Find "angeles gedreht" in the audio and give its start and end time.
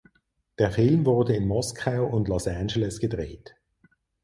2.47-3.55